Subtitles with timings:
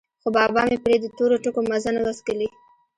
[0.21, 2.47] خو بابا مې پرې د تورو ټکو مزه نه وڅکلې.